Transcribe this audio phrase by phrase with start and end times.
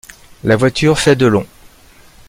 [0.45, 1.45] La voiture fait de long.